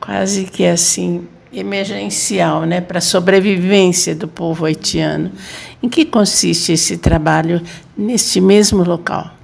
quase 0.01 0.45
que 0.45 0.67
assim 0.67 1.27
emergencial, 1.53 2.67
né, 2.67 2.81
para 2.81 2.99
a 2.99 3.01
sobrevivência 3.01 4.15
do 4.15 4.29
povo 4.29 4.67
haitiano. 4.67 5.33
Em 5.83 5.89
que 5.89 6.05
consiste 6.05 6.73
esse 6.73 6.99
trabalho 6.99 7.63
neste 7.97 8.41
mesmo 8.41 8.83
local? 8.83 9.36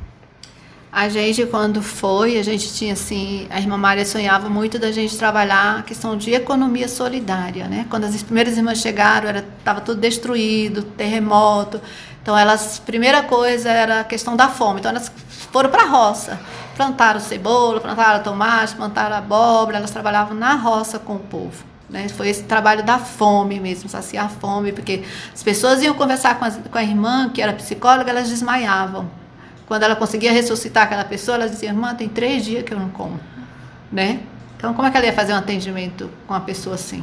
A 0.94 1.08
gente, 1.08 1.46
quando 1.46 1.80
foi, 1.80 2.36
a 2.36 2.42
gente 2.42 2.70
tinha 2.74 2.92
assim, 2.92 3.46
a 3.48 3.58
irmã 3.58 3.78
Maria 3.78 4.04
sonhava 4.04 4.50
muito 4.50 4.78
da 4.78 4.92
gente 4.92 5.16
trabalhar 5.16 5.78
a 5.78 5.82
questão 5.82 6.18
de 6.18 6.34
economia 6.34 6.86
solidária, 6.86 7.66
né? 7.66 7.86
Quando 7.88 8.04
as 8.04 8.22
primeiras 8.22 8.58
irmãs 8.58 8.76
chegaram, 8.76 9.26
era 9.26 9.42
tava 9.64 9.80
tudo 9.80 9.98
destruído, 9.98 10.82
terremoto. 10.82 11.80
Então 12.20 12.36
elas, 12.36 12.78
primeira 12.78 13.22
coisa 13.22 13.70
era 13.70 14.00
a 14.00 14.04
questão 14.04 14.36
da 14.36 14.50
fome. 14.50 14.80
Então 14.80 14.90
elas 14.90 15.10
foram 15.50 15.70
para 15.70 15.84
a 15.84 15.86
roça, 15.86 16.38
plantaram 16.76 17.20
cebola, 17.20 17.80
plantaram 17.80 18.22
tomate, 18.22 18.74
plantaram 18.74 19.16
abóbora, 19.16 19.78
elas 19.78 19.90
trabalhavam 19.90 20.36
na 20.36 20.56
roça 20.56 20.98
com 20.98 21.14
o 21.14 21.20
povo. 21.20 21.64
Né? 21.88 22.06
Foi 22.10 22.28
esse 22.28 22.42
trabalho 22.42 22.84
da 22.84 22.98
fome 22.98 23.58
mesmo, 23.58 23.88
saciar 23.88 24.26
a 24.26 24.28
fome, 24.28 24.72
porque 24.72 25.04
as 25.32 25.42
pessoas 25.42 25.82
iam 25.82 25.94
conversar 25.94 26.38
com, 26.38 26.44
as, 26.44 26.58
com 26.70 26.76
a 26.76 26.82
irmã, 26.82 27.30
que 27.30 27.40
era 27.40 27.54
psicóloga, 27.54 28.10
elas 28.10 28.28
desmaiavam 28.28 29.21
quando 29.72 29.84
ela 29.84 29.96
conseguia 29.96 30.30
ressuscitar 30.30 30.82
aquela 30.82 31.02
pessoa, 31.02 31.34
ela 31.34 31.48
dizia: 31.48 31.70
Irmã, 31.70 31.94
tem 31.94 32.06
três 32.06 32.44
dias 32.44 32.62
que 32.62 32.74
eu 32.74 32.78
não 32.78 32.90
como. 32.90 33.18
Né? 33.90 34.20
Então, 34.54 34.74
como 34.74 34.86
é 34.86 34.90
que 34.90 34.98
ela 34.98 35.06
ia 35.06 35.14
fazer 35.14 35.32
um 35.32 35.36
atendimento 35.36 36.10
com 36.26 36.34
uma 36.34 36.42
pessoa 36.42 36.74
assim? 36.74 37.02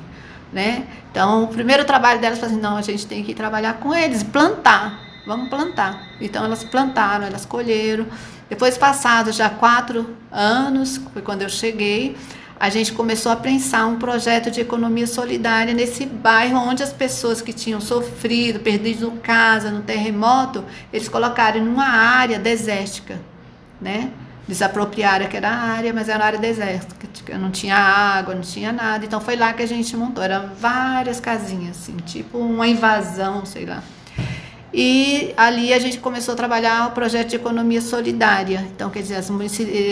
Né? 0.53 0.85
Então, 1.09 1.45
o 1.45 1.47
primeiro 1.47 1.83
trabalho 1.83 2.21
delas 2.21 2.37
foi 2.37 2.47
assim: 2.47 2.59
não, 2.59 2.77
a 2.77 2.83
gente 2.83 3.07
tem 3.07 3.23
que 3.23 3.33
trabalhar 3.33 3.79
com 3.79 3.91
eles, 3.91 4.21
plantar. 4.21 4.99
Vamos 5.25 5.49
plantar. 5.49 6.09
Então, 6.21 6.45
elas 6.45 6.63
plantaram, 6.63 7.25
elas 7.25 7.43
colheram. 7.43 8.05
Depois, 8.47 8.77
passados 8.77 9.35
já 9.35 9.49
quatro 9.49 10.15
anos, 10.31 11.01
foi 11.11 11.23
quando 11.23 11.41
eu 11.41 11.49
cheguei, 11.49 12.15
a 12.59 12.69
gente 12.69 12.91
começou 12.91 13.31
a 13.31 13.37
pensar 13.37 13.85
um 13.85 13.97
projeto 13.97 14.51
de 14.51 14.59
economia 14.59 15.07
solidária 15.07 15.73
nesse 15.73 16.05
bairro 16.05 16.57
onde 16.57 16.83
as 16.83 16.91
pessoas 16.91 17.41
que 17.41 17.53
tinham 17.53 17.79
sofrido, 17.79 18.59
perdido 18.59 19.11
casa 19.23 19.71
no 19.71 19.81
terremoto, 19.81 20.65
eles 20.91 21.07
colocaram 21.07 21.63
numa 21.63 21.87
área 21.87 22.37
desértica, 22.37 23.17
né? 23.79 24.11
Desapropriaram 24.45 25.25
aquela 25.25 25.49
área, 25.49 25.93
mas 25.93 26.09
era 26.09 26.19
uma 26.19 26.25
área 26.25 26.39
desértica, 26.39 27.37
não 27.37 27.49
tinha 27.49 27.77
água, 27.77 28.35
não 28.35 28.41
tinha 28.41 28.73
nada. 28.73 29.05
Então 29.05 29.21
foi 29.21 29.37
lá 29.37 29.53
que 29.53 29.63
a 29.63 29.67
gente 29.67 29.95
montou, 29.95 30.21
eram 30.21 30.49
várias 30.59 31.21
casinhas, 31.21 31.77
assim, 31.77 31.95
tipo 31.97 32.39
uma 32.39 32.67
invasão, 32.67 33.45
sei 33.45 33.65
lá. 33.65 33.81
E 34.73 35.33
ali 35.35 35.73
a 35.73 35.79
gente 35.79 35.97
começou 35.97 36.33
a 36.33 36.37
trabalhar 36.37 36.87
o 36.87 36.91
projeto 36.91 37.29
de 37.29 37.35
economia 37.35 37.81
solidária. 37.81 38.67
Então, 38.75 38.89
quer 38.89 39.01
dizer, 39.01 39.15
as, 39.15 39.31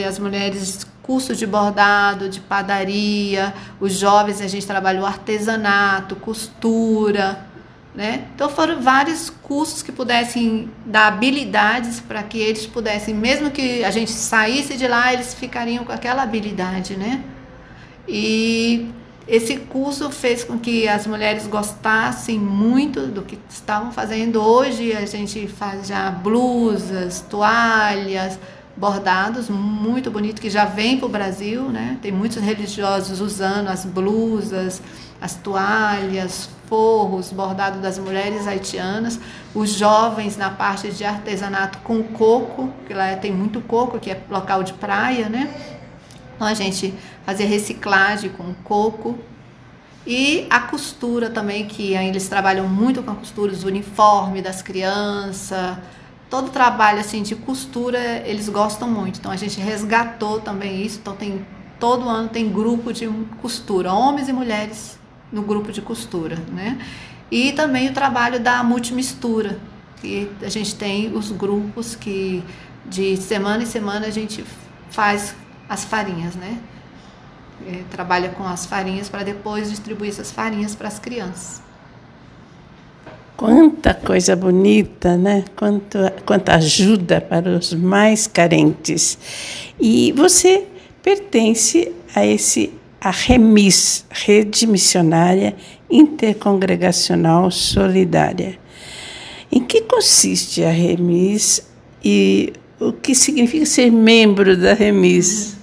as 0.07 0.19
mulheres 0.19 0.85
curso 1.07 1.33
de 1.33 1.47
bordado, 1.47 2.27
de 2.27 2.41
padaria, 2.41 3.53
os 3.79 3.93
jovens 3.93 4.41
a 4.41 4.47
gente 4.47 4.67
trabalhou 4.67 5.05
artesanato, 5.05 6.17
costura, 6.17 7.47
né? 7.95 8.27
Então 8.35 8.49
foram 8.49 8.81
vários 8.81 9.29
cursos 9.29 9.81
que 9.81 9.91
pudessem 9.91 10.69
dar 10.85 11.07
habilidades 11.07 12.01
para 12.01 12.21
que 12.21 12.37
eles 12.37 12.67
pudessem, 12.67 13.15
mesmo 13.15 13.49
que 13.49 13.85
a 13.85 13.89
gente 13.89 14.11
saísse 14.11 14.75
de 14.75 14.85
lá, 14.85 15.13
eles 15.13 15.33
ficariam 15.33 15.85
com 15.85 15.93
aquela 15.93 16.23
habilidade, 16.23 16.97
né? 16.97 17.23
E 18.05 18.89
esse 19.27 19.57
curso 19.57 20.09
fez 20.09 20.43
com 20.43 20.57
que 20.57 20.87
as 20.87 21.05
mulheres 21.05 21.47
gostassem 21.47 22.39
muito 22.39 23.07
do 23.07 23.21
que 23.21 23.37
estavam 23.49 23.91
fazendo. 23.91 24.41
Hoje 24.41 24.93
a 24.93 25.05
gente 25.05 25.47
faz 25.47 25.87
já 25.87 26.09
blusas, 26.09 27.21
toalhas, 27.29 28.39
bordados 28.77 29.49
muito 29.49 30.09
bonito 30.09 30.39
que 30.39 30.49
já 30.49 30.63
vem 30.63 30.97
para 30.97 31.07
o 31.07 31.09
Brasil, 31.09 31.63
né? 31.63 31.97
Tem 32.01 32.11
muitos 32.11 32.41
religiosos 32.41 33.19
usando 33.19 33.67
as 33.67 33.83
blusas, 33.83 34.81
as 35.19 35.33
toalhas, 35.33 36.49
forros 36.67 37.31
bordados 37.31 37.81
das 37.81 37.97
mulheres 37.97 38.47
haitianas, 38.47 39.19
os 39.53 39.71
jovens 39.71 40.37
na 40.37 40.49
parte 40.49 40.91
de 40.91 41.03
artesanato 41.03 41.79
com 41.79 42.03
coco, 42.03 42.71
que 42.85 42.93
lá 42.93 43.15
tem 43.15 43.31
muito 43.31 43.59
coco, 43.61 43.99
que 43.99 44.11
é 44.11 44.21
local 44.29 44.63
de 44.63 44.73
praia, 44.73 45.27
né? 45.27 45.76
Então 46.37 46.47
a 46.47 46.53
gente 46.53 46.93
fazia 47.25 47.45
reciclagem 47.45 48.29
com 48.29 48.53
coco, 48.63 49.19
e 50.07 50.47
a 50.49 50.61
costura 50.61 51.29
também, 51.29 51.65
que 51.65 51.93
eles 51.93 52.29
trabalham 52.29 52.65
muito 52.65 53.03
com 53.03 53.11
a 53.11 53.15
costura, 53.15 53.51
os 53.51 53.65
uniformes 53.65 54.41
das 54.41 54.61
crianças, 54.61 55.77
todo 56.29 56.49
trabalho 56.49 57.01
assim 57.01 57.21
de 57.21 57.35
costura 57.35 57.99
eles 58.25 58.47
gostam 58.47 58.89
muito. 58.89 59.19
Então 59.19 59.29
a 59.29 59.35
gente 59.35 59.59
resgatou 59.59 60.39
também 60.39 60.81
isso. 60.81 60.99
Então 61.01 61.13
tem 61.13 61.45
todo 61.77 62.07
ano 62.07 62.29
tem 62.29 62.49
grupo 62.49 62.93
de 62.93 63.05
costura, 63.41 63.91
homens 63.91 64.29
e 64.29 64.33
mulheres 64.33 64.97
no 65.29 65.41
grupo 65.41 65.73
de 65.73 65.81
costura, 65.81 66.37
né? 66.53 66.79
E 67.29 67.51
também 67.51 67.89
o 67.89 67.93
trabalho 67.93 68.39
da 68.39 68.63
multimistura, 68.63 69.59
que 70.01 70.31
a 70.41 70.49
gente 70.49 70.73
tem 70.75 71.13
os 71.13 71.31
grupos 71.31 71.95
que 71.95 72.41
de 72.85 73.17
semana 73.17 73.63
em 73.63 73.65
semana 73.65 74.07
a 74.07 74.09
gente 74.09 74.45
faz 74.89 75.35
as 75.67 75.85
farinhas, 75.85 76.35
né? 76.35 76.57
É, 77.67 77.83
trabalha 77.89 78.29
com 78.29 78.43
as 78.43 78.65
farinhas 78.65 79.09
para 79.09 79.23
depois 79.23 79.69
distribuir 79.69 80.09
essas 80.09 80.31
farinhas 80.31 80.75
para 80.75 80.87
as 80.87 80.99
crianças. 80.99 81.61
Quanta 83.35 83.93
coisa 83.93 84.35
bonita, 84.35 85.15
né? 85.15 85.45
Quanto, 85.55 85.97
quanta 86.25 86.55
ajuda 86.55 87.21
para 87.21 87.49
os 87.49 87.73
mais 87.73 88.25
carentes. 88.25 89.17
E 89.79 90.11
você 90.13 90.65
pertence 91.03 91.91
a 92.15 92.25
esse 92.25 92.73
a 92.99 93.11
REMIS, 93.11 94.05
Rede 94.09 94.65
Missionária 94.65 95.55
Intercongregacional 95.89 97.51
Solidária. 97.51 98.57
Em 99.51 99.63
que 99.63 99.81
consiste 99.81 100.63
a 100.63 100.69
REMIS 100.69 101.61
e 102.03 102.53
o 102.79 102.91
que 102.91 103.15
significa 103.15 103.65
ser 103.65 103.91
membro 103.91 104.57
da 104.57 104.73
REMIS? 104.73 105.56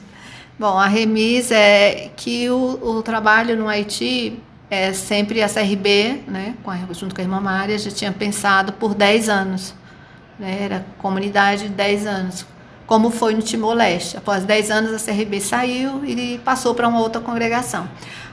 Bom, 0.56 0.78
a 0.78 0.86
REMIS 0.86 1.50
é 1.50 2.10
que 2.16 2.48
o, 2.48 2.78
o 2.80 3.02
trabalho 3.02 3.56
no 3.56 3.68
Haiti 3.68 4.38
é, 4.70 4.92
sempre 4.92 5.42
a 5.42 5.48
CRB, 5.48 6.22
né, 6.28 6.54
junto 6.92 7.12
com 7.12 7.20
a 7.20 7.24
irmã 7.24 7.40
Mária, 7.40 7.76
já 7.76 7.90
tinha 7.90 8.12
pensado 8.12 8.72
por 8.72 8.94
10 8.94 9.28
anos. 9.28 9.74
Né, 10.38 10.58
era 10.62 10.86
comunidade 10.98 11.64
de 11.64 11.70
10 11.70 12.06
anos. 12.06 12.46
Como 12.86 13.10
foi 13.10 13.34
no 13.34 13.42
Timor-Leste. 13.42 14.16
Após 14.16 14.44
10 14.44 14.70
anos, 14.70 14.92
a 14.92 15.04
CRB 15.04 15.40
saiu 15.40 16.04
e 16.04 16.38
passou 16.44 16.72
para 16.72 16.86
uma 16.86 17.00
outra 17.00 17.20
congregação. 17.20 17.88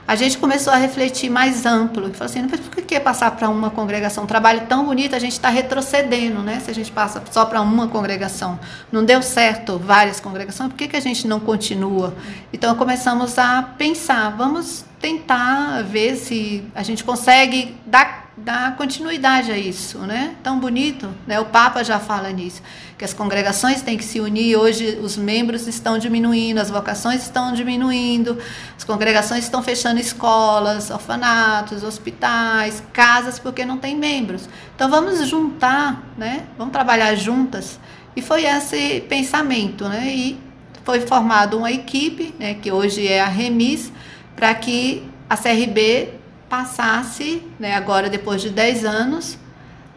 A 0.08 0.16
gente 0.16 0.38
começou 0.38 0.74
a 0.74 0.76
refletir 0.76 1.30
mais 1.30 1.66
amplo. 1.66 2.10
E 2.10 2.14
falou 2.14 2.32
assim: 2.32 2.48
por 2.48 2.82
que 2.82 3.00
passar 3.00 3.32
para 3.32 3.50
uma 3.50 3.70
congregação? 3.70 4.24
Um 4.24 4.28
trabalho 4.28 4.62
tão 4.68 4.86
bonito, 4.86 5.16
a 5.16 5.20
gente 5.20 5.34
está 5.34 5.50
retrocedendo, 5.50 6.42
né? 6.42 6.60
Se 6.60 6.70
a 6.70 6.74
gente 6.74 6.92
passa 6.92 7.24
só 7.32 7.46
para 7.46 7.62
uma 7.62 7.88
congregação. 7.88 8.60
Não 8.92 9.04
deu 9.06 9.22
certo 9.22 9.78
várias 9.78 10.20
congregações, 10.20 10.70
por 10.70 10.78
que, 10.78 10.88
que 10.88 10.98
a 10.98 11.02
gente 11.02 11.28
não 11.28 11.40
continua? 11.40 12.14
Então 12.52 12.76
começamos 12.76 13.38
a 13.38 13.64
pensar: 13.78 14.30
vamos 14.36 14.86
tentar 15.00 15.84
ver 15.84 16.16
se 16.16 16.64
a 16.76 16.84
gente 16.84 17.04
consegue 17.04 17.76
dar, 17.86 18.31
dar 18.44 18.76
continuidade 18.76 19.52
a 19.52 19.58
isso, 19.58 20.00
né? 20.00 20.36
Tão 20.42 20.60
bonito, 20.60 21.10
né? 21.28 21.40
O 21.40 21.46
Papa 21.46 21.84
já 21.84 22.00
fala 22.00 22.30
nisso, 22.32 22.62
que 22.98 23.06
as 23.06 23.14
congregações 23.14 23.82
têm 23.82 23.98
que 23.98 24.04
se 24.04 24.20
unir. 24.20 24.56
Hoje 24.58 25.00
os 25.02 25.16
membros 25.16 25.68
estão 25.68 25.98
diminuindo, 25.98 26.60
as 26.60 26.70
vocações 26.70 27.22
estão 27.22 27.54
diminuindo, 27.54 28.38
as 28.76 28.84
congregações 28.84 29.44
estão 29.44 29.62
fechando 29.62 30.00
escolas, 30.00 30.90
orfanatos, 30.90 31.84
hospitais, 31.84 32.84
casas 32.92 33.38
porque 33.38 33.64
não 33.64 33.78
tem 33.78 33.96
membros. 33.96 34.50
Então 34.76 34.90
vamos 34.90 35.28
juntar, 35.28 36.04
né? 36.18 36.46
Vamos 36.58 36.72
trabalhar 36.72 37.14
juntas. 37.16 37.80
E 38.16 38.22
foi 38.22 38.46
esse 38.46 39.02
pensamento, 39.02 39.88
né? 39.88 40.14
E 40.14 40.40
foi 40.84 41.02
formada 41.02 41.56
uma 41.56 41.72
equipe, 41.72 42.34
né? 42.40 42.56
Que 42.56 42.72
hoje 42.72 43.08
é 43.08 43.22
a 43.22 43.28
Remis 43.28 43.92
para 44.36 44.54
que 44.56 45.04
a 45.30 45.38
CRB 45.38 46.21
passasse, 46.52 47.42
né, 47.58 47.76
agora 47.76 48.10
depois 48.10 48.42
de 48.42 48.50
10 48.50 48.84
anos, 48.84 49.38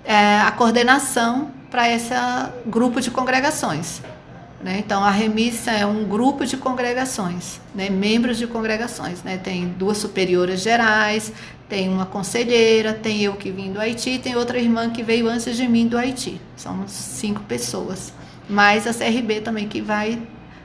é, 0.05 0.37
a 0.37 0.53
coordenação 0.53 1.51
para 1.69 1.91
esse 1.91 2.15
grupo 2.65 3.01
de 3.01 3.11
congregações. 3.11 4.01
Né? 4.63 4.79
Então, 4.79 5.03
a 5.03 5.11
remissa 5.11 5.73
é 5.73 5.85
um 5.85 6.05
grupo 6.05 6.47
de 6.47 6.57
congregações, 6.57 7.61
né? 7.75 7.91
membros 7.91 8.39
de 8.39 8.47
congregações. 8.47 9.25
Né? 9.25 9.37
Tem 9.37 9.67
duas 9.67 9.99
superioras 9.99 10.61
gerais, 10.63 11.33
Tem 11.69 11.89
uma 11.89 12.07
conselheira, 12.07 12.93
tem 12.93 13.23
eu 13.23 13.35
que 13.35 13.51
vim 13.51 13.73
do 13.73 13.81
Haiti, 13.81 14.19
tem 14.19 14.37
outra 14.37 14.59
irmã 14.59 14.91
que 14.91 15.03
veio 15.03 15.29
antes 15.29 15.57
de 15.57 15.67
mim 15.67 15.89
do 15.89 15.99
Haiti. 15.99 16.41
Somos 16.57 16.93
cinco 16.93 17.41
pessoas. 17.43 18.13
Mais 18.49 18.87
a 18.87 18.95
CRB 18.95 19.41
também 19.41 19.67
que 19.67 19.81
vai 19.81 20.19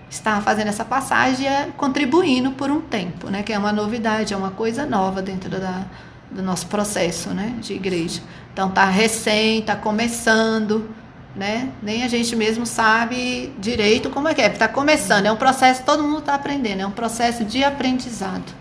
estar 0.09 0.41
fazendo 0.41 0.67
essa 0.67 0.83
passagem 0.83 1.47
e 1.47 1.71
contribuindo 1.73 2.51
por 2.51 2.71
um 2.71 2.81
tempo, 2.81 3.29
né? 3.29 3.43
Que 3.43 3.53
é 3.53 3.57
uma 3.57 3.71
novidade, 3.71 4.33
é 4.33 4.37
uma 4.37 4.51
coisa 4.51 4.85
nova 4.85 5.21
dentro 5.21 5.49
da, 5.49 5.85
do 6.31 6.41
nosso 6.41 6.67
processo, 6.67 7.29
né? 7.29 7.55
De 7.59 7.73
igreja. 7.73 8.21
Então 8.51 8.69
tá 8.69 8.85
recém, 8.85 9.61
tá 9.61 9.75
começando, 9.75 10.89
né? 11.35 11.69
Nem 11.81 12.03
a 12.03 12.07
gente 12.07 12.35
mesmo 12.35 12.65
sabe 12.65 13.53
direito 13.59 14.09
como 14.09 14.27
é 14.27 14.33
que 14.33 14.41
é. 14.41 14.47
Está 14.47 14.67
começando, 14.67 15.27
é 15.27 15.31
um 15.31 15.37
processo, 15.37 15.83
todo 15.83 16.03
mundo 16.03 16.19
está 16.19 16.33
aprendendo, 16.33 16.81
é 16.81 16.87
um 16.87 16.91
processo 16.91 17.45
de 17.45 17.63
aprendizado. 17.63 18.59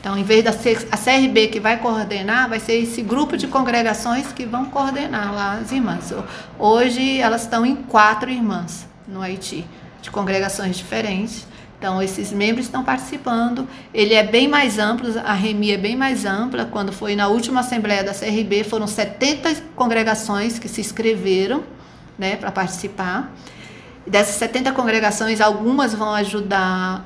Então, 0.00 0.16
em 0.16 0.22
vez 0.22 0.44
da 0.44 0.50
a 0.50 0.96
CRB 0.96 1.48
que 1.48 1.58
vai 1.58 1.78
coordenar, 1.78 2.48
vai 2.48 2.60
ser 2.60 2.74
esse 2.74 3.02
grupo 3.02 3.36
de 3.36 3.48
congregações 3.48 4.32
que 4.32 4.44
vão 4.44 4.66
coordenar 4.66 5.34
lá 5.34 5.54
as 5.54 5.72
irmãs. 5.72 6.12
Hoje 6.58 7.18
elas 7.18 7.42
estão 7.42 7.66
em 7.66 7.74
quatro 7.74 8.30
irmãs 8.30 8.86
no 9.08 9.20
Haiti, 9.20 9.66
de 10.06 10.10
congregações 10.10 10.76
diferentes. 10.76 11.46
Então, 11.78 12.02
esses 12.02 12.32
membros 12.32 12.66
estão 12.66 12.82
participando. 12.82 13.68
Ele 13.92 14.14
é 14.14 14.22
bem 14.22 14.48
mais 14.48 14.78
amplo, 14.78 15.08
a 15.24 15.34
REMI 15.34 15.72
é 15.72 15.76
bem 15.76 15.94
mais 15.94 16.24
ampla. 16.24 16.64
Quando 16.64 16.92
foi 16.92 17.14
na 17.14 17.28
última 17.28 17.60
assembleia 17.60 18.02
da 18.02 18.14
CRB, 18.14 18.64
foram 18.64 18.86
70 18.86 19.54
congregações 19.74 20.58
que 20.58 20.68
se 20.68 20.80
inscreveram 20.80 21.62
né, 22.18 22.36
para 22.36 22.50
participar. 22.50 23.30
Dessas 24.06 24.36
70 24.36 24.72
congregações, 24.72 25.40
algumas 25.40 25.92
vão 25.92 26.14
ajudar 26.14 27.04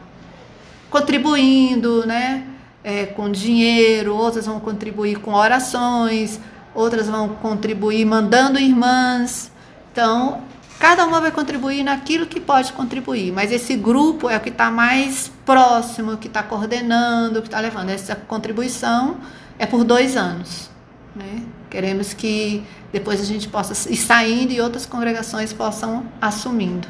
contribuindo, 0.88 2.06
né? 2.06 2.46
é, 2.82 3.06
com 3.06 3.30
dinheiro, 3.30 4.14
outras 4.14 4.46
vão 4.46 4.58
contribuir 4.58 5.18
com 5.20 5.34
orações, 5.34 6.40
outras 6.74 7.08
vão 7.08 7.28
contribuir 7.28 8.04
mandando 8.04 8.58
irmãs. 8.58 9.50
Então, 9.92 10.42
cada 10.80 11.06
uma 11.06 11.20
vai 11.20 11.30
contribuir 11.30 11.84
naquilo 11.84 12.26
que 12.26 12.40
pode 12.40 12.72
contribuir, 12.72 13.32
mas 13.32 13.52
esse 13.52 13.76
grupo 13.76 14.28
é 14.28 14.36
o 14.36 14.40
que 14.40 14.48
está 14.48 14.70
mais 14.70 15.30
próximo, 15.46 16.16
que 16.16 16.26
está 16.26 16.42
coordenando, 16.42 17.40
que 17.40 17.48
está 17.48 17.60
levando. 17.60 17.90
Essa 17.90 18.16
contribuição 18.16 19.18
é 19.58 19.66
por 19.66 19.84
dois 19.84 20.16
anos. 20.16 20.70
Né? 21.14 21.42
Queremos 21.68 22.14
que 22.14 22.64
depois 22.92 23.20
a 23.20 23.24
gente 23.24 23.46
possa 23.46 23.92
ir 23.92 23.96
saindo 23.96 24.52
e 24.52 24.60
outras 24.60 24.86
congregações 24.86 25.52
possam 25.52 26.04
assumindo. 26.20 26.88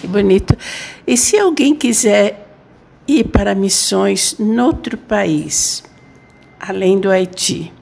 Que 0.00 0.06
bonito. 0.06 0.56
E 1.06 1.16
se 1.16 1.38
alguém 1.38 1.74
quiser 1.74 2.44
ir 3.06 3.24
para 3.24 3.54
missões 3.54 4.36
noutro 4.38 4.96
país, 4.96 5.84
além 6.58 6.98
do 6.98 7.10
Haiti. 7.10 7.72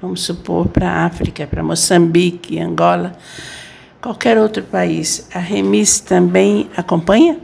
Vamos 0.00 0.22
supor 0.22 0.68
para 0.68 0.90
a 0.90 1.06
África, 1.06 1.46
para 1.46 1.62
Moçambique, 1.62 2.60
Angola, 2.60 3.16
qualquer 4.00 4.38
outro 4.38 4.62
país. 4.62 5.28
A 5.34 5.38
Remis 5.38 6.00
também 6.00 6.70
acompanha? 6.76 7.38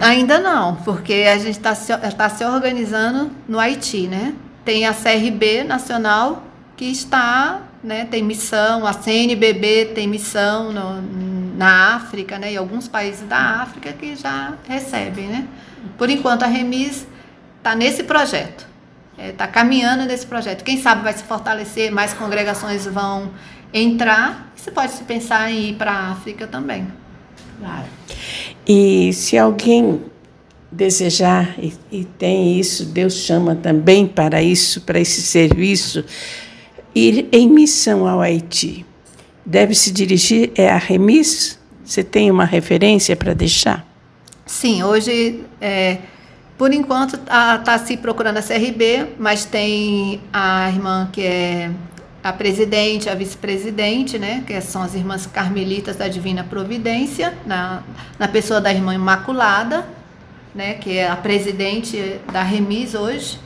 Ainda 0.00 0.38
não, 0.38 0.76
porque 0.76 1.26
a 1.30 1.36
gente 1.36 1.58
está 1.58 1.74
se, 1.74 1.96
tá 1.96 2.28
se 2.30 2.44
organizando 2.44 3.30
no 3.46 3.58
Haiti, 3.58 4.06
né? 4.06 4.34
Tem 4.64 4.86
a 4.86 4.94
CRB 4.94 5.64
nacional 5.64 6.44
que 6.76 6.86
está, 6.86 7.62
né? 7.84 8.06
Tem 8.10 8.22
missão, 8.22 8.86
a 8.86 8.92
CNBB 8.92 9.92
tem 9.94 10.08
missão 10.08 10.72
no, 10.72 11.02
na 11.60 11.94
África, 11.94 12.38
né, 12.38 12.54
e 12.54 12.56
alguns 12.56 12.88
países 12.88 13.28
da 13.28 13.60
África 13.60 13.92
que 13.92 14.16
já 14.16 14.54
recebem, 14.66 15.26
né. 15.26 15.46
Por 15.98 16.08
enquanto 16.08 16.42
a 16.42 16.46
Remis 16.46 17.06
está 17.58 17.74
nesse 17.74 18.02
projeto, 18.02 18.66
está 19.18 19.22
é, 19.22 19.32
tá 19.32 19.46
caminhando 19.46 20.06
nesse 20.06 20.24
projeto. 20.24 20.64
Quem 20.64 20.80
sabe 20.80 21.02
vai 21.02 21.12
se 21.12 21.22
fortalecer, 21.22 21.92
mais 21.92 22.14
congregações 22.14 22.86
vão 22.86 23.30
entrar. 23.72 24.52
Você 24.54 24.70
pode 24.70 24.92
se 24.92 25.04
pensar 25.04 25.50
em 25.50 25.70
ir 25.70 25.74
para 25.74 25.92
a 25.92 26.10
África 26.12 26.46
também. 26.46 26.86
Claro. 27.58 27.86
E 28.66 29.12
se 29.12 29.36
alguém 29.36 30.00
desejar 30.70 31.54
e, 31.58 31.72
e, 31.90 32.04
tem 32.04 32.58
isso, 32.58 32.84
Deus 32.86 33.14
chama 33.14 33.54
também 33.54 34.06
para 34.06 34.42
isso, 34.42 34.82
para 34.82 35.00
esse 35.00 35.22
serviço, 35.22 36.04
ir 36.94 37.28
em 37.32 37.48
missão 37.48 38.06
ao 38.06 38.20
Haiti 38.20 38.86
deve 39.44 39.74
se 39.74 39.90
dirigir 39.90 40.52
é 40.54 40.70
a 40.70 40.76
Remis? 40.76 41.58
Você 41.84 42.04
tem 42.04 42.30
uma 42.30 42.44
referência 42.44 43.16
para 43.16 43.34
deixar? 43.34 43.84
Sim, 44.46 44.84
hoje, 44.84 45.44
é, 45.60 45.98
por 46.56 46.72
enquanto, 46.72 47.16
está 47.16 47.58
tá 47.58 47.78
se 47.78 47.96
procurando 47.96 48.36
a 48.36 48.42
CRB, 48.42 49.14
mas 49.18 49.44
tem 49.44 50.20
a 50.32 50.68
irmã 50.68 51.08
que 51.12 51.22
é 51.22 51.70
a 52.22 52.32
presidente, 52.32 53.08
a 53.08 53.14
vice-presidente, 53.14 54.18
né, 54.18 54.44
que 54.46 54.60
são 54.60 54.82
as 54.82 54.94
irmãs 54.94 55.26
carmelitas 55.26 55.96
da 55.96 56.06
Divina 56.06 56.44
Providência, 56.44 57.34
na, 57.46 57.82
na 58.18 58.28
pessoa 58.28 58.60
da 58.60 58.72
irmã 58.72 58.94
Imaculada, 58.94 59.86
né, 60.54 60.74
que 60.74 60.98
é 60.98 61.08
a 61.08 61.16
presidente 61.16 62.20
da 62.32 62.42
Remis 62.42 62.94
hoje. 62.94 63.38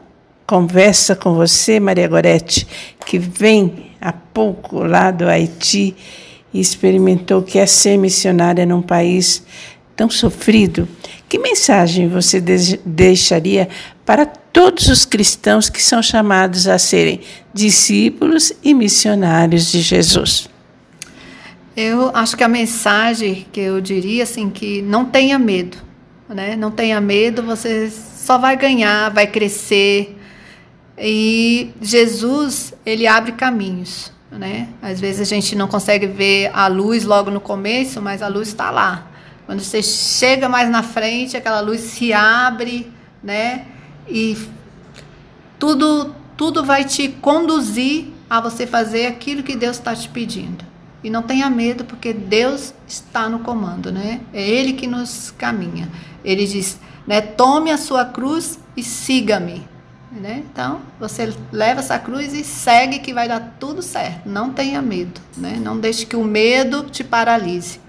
conversa 0.47 1.15
com 1.15 1.35
você, 1.35 1.79
Maria 1.79 2.07
Goretti, 2.07 2.65
que 3.05 3.19
vem 3.19 3.91
há 4.01 4.11
pouco 4.11 4.83
lá 4.83 5.11
do 5.11 5.27
Haiti 5.27 5.95
e 6.53 6.59
experimentou 6.59 7.43
que 7.43 7.59
é 7.59 7.65
ser 7.65 7.97
missionária 7.97 8.65
num 8.65 8.81
país 8.81 9.43
tão 9.99 10.09
sofrido, 10.09 10.87
que 11.27 11.37
mensagem 11.37 12.07
você 12.07 12.41
deixaria 12.85 13.67
para 14.05 14.25
todos 14.25 14.87
os 14.87 15.03
cristãos 15.03 15.69
que 15.69 15.83
são 15.83 16.01
chamados 16.01 16.69
a 16.69 16.79
serem 16.79 17.19
discípulos 17.53 18.53
e 18.63 18.73
missionários 18.73 19.69
de 19.69 19.81
Jesus? 19.81 20.49
Eu 21.75 22.15
acho 22.15 22.37
que 22.37 22.45
a 22.45 22.47
mensagem 22.47 23.45
que 23.51 23.59
eu 23.59 23.81
diria 23.81 24.23
assim 24.23 24.49
que 24.49 24.81
não 24.81 25.03
tenha 25.03 25.37
medo, 25.37 25.77
né? 26.29 26.55
Não 26.55 26.71
tenha 26.71 27.01
medo, 27.01 27.43
você 27.43 27.91
só 27.91 28.37
vai 28.37 28.55
ganhar, 28.55 29.09
vai 29.09 29.27
crescer. 29.27 30.17
E 30.97 31.71
Jesus, 31.81 32.73
ele 32.85 33.05
abre 33.05 33.33
caminhos, 33.33 34.13
né? 34.31 34.69
Às 34.81 35.01
vezes 35.01 35.19
a 35.19 35.35
gente 35.35 35.57
não 35.57 35.67
consegue 35.67 36.07
ver 36.07 36.51
a 36.53 36.67
luz 36.67 37.03
logo 37.03 37.29
no 37.29 37.41
começo, 37.41 38.01
mas 38.01 38.21
a 38.21 38.29
luz 38.29 38.47
está 38.47 38.71
lá. 38.71 39.08
Quando 39.49 39.61
você 39.63 39.81
chega 39.81 40.47
mais 40.47 40.69
na 40.69 40.83
frente, 40.83 41.35
aquela 41.35 41.59
luz 41.59 41.81
se 41.81 42.13
abre, 42.13 42.93
né? 43.23 43.65
E 44.07 44.37
tudo, 45.57 46.13
tudo 46.37 46.63
vai 46.63 46.85
te 46.85 47.07
conduzir 47.07 48.09
a 48.29 48.39
você 48.39 48.67
fazer 48.67 49.07
aquilo 49.07 49.41
que 49.41 49.55
Deus 49.55 49.77
está 49.77 49.95
te 49.95 50.07
pedindo. 50.07 50.63
E 51.03 51.09
não 51.09 51.23
tenha 51.23 51.49
medo, 51.49 51.83
porque 51.83 52.13
Deus 52.13 52.75
está 52.87 53.27
no 53.27 53.39
comando, 53.39 53.91
né? 53.91 54.21
É 54.31 54.47
Ele 54.47 54.73
que 54.73 54.85
nos 54.85 55.33
caminha. 55.35 55.89
Ele 56.23 56.45
diz: 56.45 56.79
né? 57.07 57.19
Tome 57.19 57.71
a 57.71 57.77
sua 57.79 58.05
cruz 58.05 58.59
e 58.77 58.83
siga-me. 58.83 59.67
Né? 60.11 60.43
Então, 60.51 60.79
você 60.99 61.33
leva 61.51 61.79
essa 61.79 61.97
cruz 61.97 62.35
e 62.35 62.43
segue 62.43 62.99
que 62.99 63.15
vai 63.15 63.27
dar 63.27 63.55
tudo 63.59 63.81
certo. 63.81 64.29
Não 64.29 64.51
tenha 64.51 64.79
medo, 64.79 65.19
né? 65.35 65.59
Não 65.59 65.79
deixe 65.79 66.05
que 66.05 66.15
o 66.15 66.23
medo 66.23 66.83
te 66.83 67.03
paralise. 67.03 67.88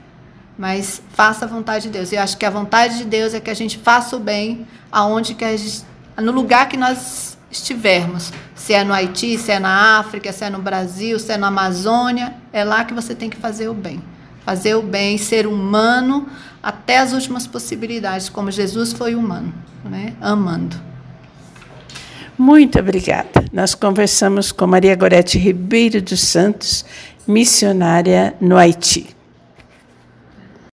Mas 0.61 1.01
faça 1.15 1.47
a 1.47 1.49
vontade 1.49 1.85
de 1.85 1.89
Deus. 1.89 2.13
E 2.13 2.17
eu 2.17 2.21
acho 2.21 2.37
que 2.37 2.45
a 2.45 2.51
vontade 2.51 2.99
de 2.99 3.05
Deus 3.05 3.33
é 3.33 3.41
que 3.41 3.49
a 3.49 3.55
gente 3.55 3.79
faça 3.79 4.15
o 4.15 4.21
bem 4.21 4.67
aonde 4.93 5.33
que 5.33 5.57
gente, 5.57 5.87
no 6.19 6.33
lugar 6.33 6.69
que 6.69 6.77
nós 6.77 7.39
estivermos. 7.51 8.31
Se 8.55 8.75
é 8.75 8.85
no 8.85 8.93
Haiti, 8.93 9.39
se 9.39 9.51
é 9.53 9.59
na 9.59 9.99
África, 9.99 10.31
se 10.31 10.45
é 10.45 10.51
no 10.51 10.61
Brasil, 10.61 11.19
se 11.19 11.33
é 11.33 11.39
na 11.39 11.47
Amazônia, 11.47 12.35
é 12.53 12.63
lá 12.63 12.85
que 12.85 12.93
você 12.93 13.15
tem 13.15 13.31
que 13.31 13.39
fazer 13.39 13.71
o 13.71 13.75
bem. 13.75 14.03
Fazer 14.45 14.75
o 14.75 14.83
bem, 14.83 15.17
ser 15.17 15.47
humano, 15.47 16.29
até 16.63 16.99
as 16.99 17.15
últimas 17.15 17.47
possibilidades, 17.47 18.29
como 18.29 18.51
Jesus 18.51 18.93
foi 18.93 19.15
humano, 19.15 19.55
né? 19.83 20.13
amando. 20.21 20.77
Muito 22.37 22.79
obrigada. 22.79 23.47
Nós 23.51 23.75
conversamos 23.75 24.53
com 24.53 24.67
Maria 24.67 24.95
Gorete 24.95 25.39
Ribeiro 25.39 26.03
dos 26.03 26.21
Santos, 26.21 26.85
missionária 27.27 28.35
no 28.39 28.59
Haiti. 28.59 29.17